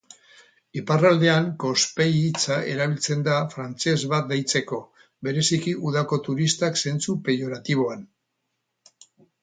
[0.79, 4.81] Iparraldean "Kospei" hitza erabiltzen da frantses bat deitzeko,
[5.29, 8.07] bereziki udako turistak, zentzu peioratiboan.